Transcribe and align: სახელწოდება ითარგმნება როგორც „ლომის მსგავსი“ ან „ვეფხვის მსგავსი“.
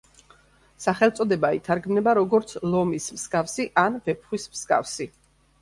სახელწოდება 0.85 1.51
ითარგმნება 1.57 2.15
როგორც 2.21 2.53
„ლომის 2.71 3.13
მსგავსი“ 3.19 3.69
ან 3.85 4.03
„ვეფხვის 4.09 4.49
მსგავსი“. 4.57 5.09